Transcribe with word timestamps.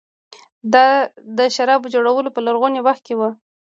د 1.37 1.39
شرابو 1.55 1.91
جوړول 1.95 2.25
په 2.35 2.39
لرغوني 2.47 2.79
وخت 2.83 3.01
کې 3.05 3.13
وو 3.19 3.29